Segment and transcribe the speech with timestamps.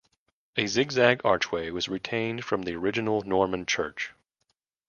[0.57, 4.13] A zig zag archway was retained from the original Norman church.